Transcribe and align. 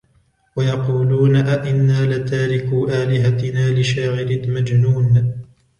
ويقولون 0.55 1.35
أئنا 1.35 2.05
لتاركو 2.05 2.87
آلهتنا 2.89 3.79
لشاعر 3.79 4.41
مجنون 4.47 5.33